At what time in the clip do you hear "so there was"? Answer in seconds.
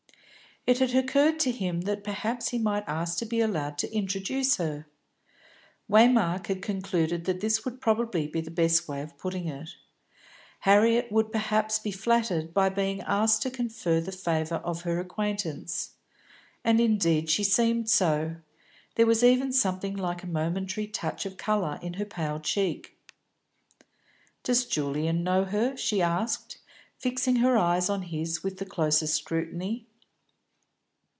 17.89-19.23